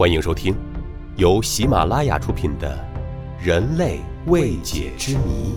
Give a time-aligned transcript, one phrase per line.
[0.00, 0.56] 欢迎收听，
[1.18, 2.74] 由喜马拉雅出品的
[3.44, 5.52] 《人类未解之谜》，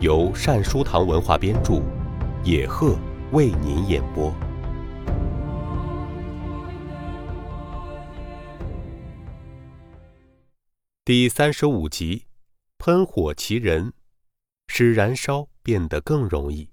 [0.00, 1.82] 由善书堂文化编著，
[2.44, 2.96] 野鹤
[3.32, 4.32] 为您演播。
[11.04, 12.26] 第三十五集：
[12.78, 13.92] 喷火奇人，
[14.68, 16.70] 使燃烧变得更容易。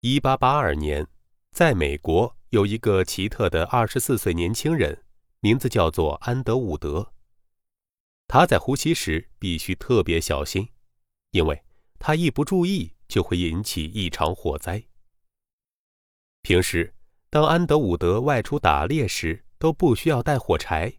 [0.00, 1.06] 一八八二年，
[1.50, 5.04] 在美国有一个奇特的二十四岁年轻人，
[5.38, 7.12] 名字叫做安德伍德。
[8.26, 10.68] 他在呼吸时必须特别小心，
[11.30, 11.62] 因为
[12.00, 14.82] 他一不注意就会引起一场火灾。
[16.42, 16.92] 平时，
[17.28, 20.92] 当安德伍德外出打猎时，都不需要带火柴。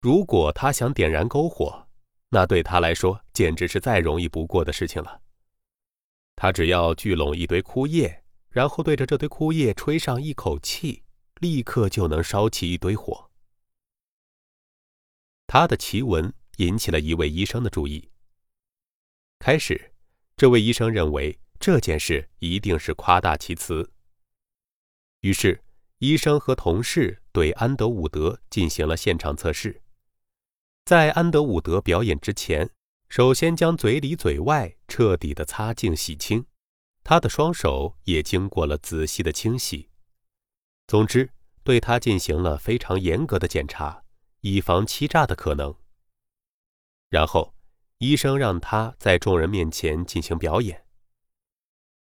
[0.00, 1.86] 如果他想点燃篝火，
[2.30, 5.20] 那对他来说简直是再容易不过的事情了。
[6.34, 8.24] 他只要聚拢一堆枯叶，
[8.58, 11.04] 然后对着这堆枯叶吹上一口气，
[11.36, 13.30] 立刻就能烧起一堆火。
[15.46, 18.10] 他的奇闻引起了一位医生的注意。
[19.38, 19.92] 开始，
[20.36, 23.88] 这位医生认为这件事一定是夸大其词。
[25.20, 25.62] 于是，
[25.98, 29.80] 医生和同事对安德伍德进行了现场测试。
[30.84, 32.68] 在安德伍德表演之前。
[33.08, 36.44] 首先将嘴里嘴外彻底的擦净洗清，
[37.08, 39.88] 他的双手也经过了仔细的清洗。
[40.86, 41.30] 总之，
[41.62, 44.04] 对他进行了非常严格的检查，
[44.42, 45.74] 以防欺诈的可能。
[47.08, 47.54] 然后，
[47.96, 50.84] 医生让他在众人面前进行表演。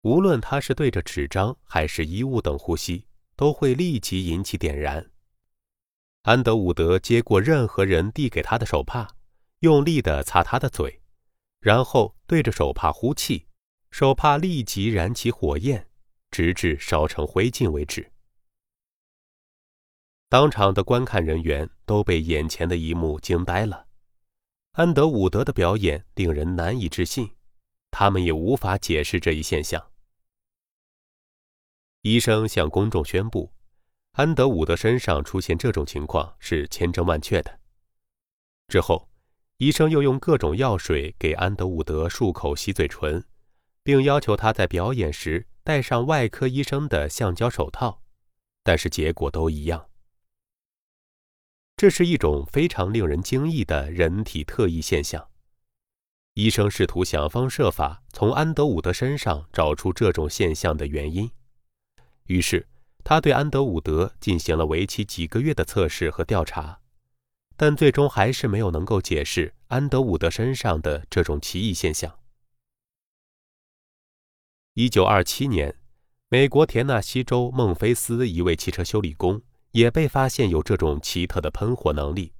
[0.01, 5.11] 无论他是对着纸张还是衣物等呼吸，都会立即引起点燃。
[6.23, 9.07] 安德伍德接过任何人递给他的手帕。
[9.59, 10.99] 用力地擦他的嘴，
[11.59, 13.45] 然后对着手帕呼气，
[13.91, 15.87] 手帕立即燃起火焰，
[16.31, 18.11] 直至烧成灰烬为止。
[20.29, 23.87] 当场的观看人员都被眼前的一幕惊呆了。
[24.73, 27.29] 安德伍德的表演令人难以置信，
[27.91, 29.91] 他们也无法解释这一现象。
[32.01, 33.51] 医生向公众宣布，
[34.11, 37.59] 安德伍德身上出现这种情况是千真万确的。
[38.67, 39.07] 之后。
[39.61, 43.21] 医生又用各种药水给安德伍德漱口、洗嘴唇，
[43.83, 48.01] 并要求他在表演时戴上外科医生的橡胶手套，
[48.63, 49.89] 但是结果都一样。
[51.77, 55.29] 这是一种非常令人惊异的人体特异现象。
[56.33, 61.31] 医生试图想方设法从安德伍德身上找出这种现象的原因，
[62.25, 62.67] 于是
[63.03, 66.79] 他对安德伍德进行了为期几个月的测试和调查。
[67.55, 72.17] 但最终还是没有能够解释安德伍德身上的这种奇异现象。
[74.79, 75.75] 一九二七年，
[76.29, 79.41] 美国田纳西州孟菲斯一位汽车修理工
[79.71, 82.31] 也被发现有这种奇特的喷火能力。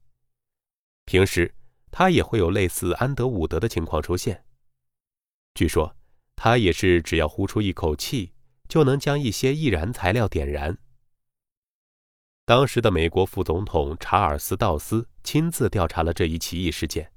[1.03, 1.53] 平时
[1.91, 4.45] 他也会有类似安德伍德的情况出现。
[5.53, 5.93] 据说
[6.37, 8.31] 他也是只要呼出一口气，
[8.69, 10.77] 就能将一些易燃材料点燃。
[12.45, 17.11] 当时的美国副总统查尔斯·道斯亲自调查了这一奇异事件。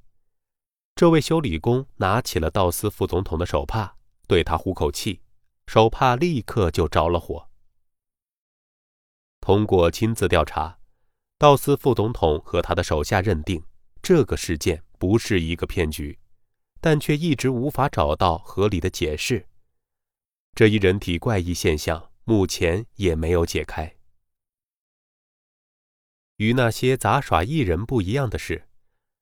[0.96, 3.94] 这位修理工拿起了道斯副总统的手帕，
[4.26, 5.20] 对他呼口气，
[5.66, 7.48] 手帕立刻就着了火。
[9.40, 10.78] 通过亲自调查，
[11.38, 13.64] 道斯副总统和他的手下认定
[14.00, 16.18] 这个事件不是一个骗局，
[16.80, 19.48] 但却一直无法找到合理的解释。
[20.54, 23.96] 这一人体怪异现象目前也没有解开。
[26.36, 28.68] 与那些杂耍艺人不一样的是，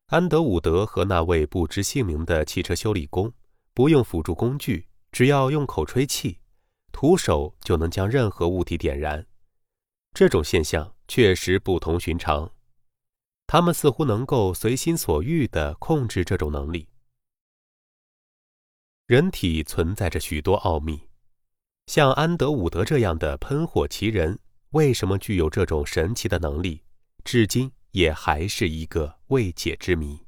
[0.06, 3.32] 安德伍德和那位不知姓名的汽车修理工
[3.72, 6.38] 不用辅助工具，只要用口吹气，
[6.92, 9.26] 徒手就能将任何物体点燃。
[10.12, 12.52] 这种现象确实不同寻常，
[13.46, 16.88] 他们似乎能够随心所欲地控制这种能力。
[19.06, 21.08] 人体存在着许多奥秘，
[21.86, 24.38] 像安德伍德这样的喷火奇人，
[24.70, 26.84] 为什么具有这种神奇的能力？
[27.24, 30.24] 至今也还是一个未解之谜。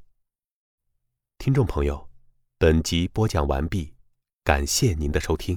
[1.38, 2.10] 听众朋友，
[2.58, 3.91] 本集播讲完毕，
[4.44, 5.56] 感谢您的收听。